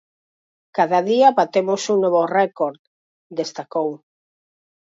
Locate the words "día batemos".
1.09-1.81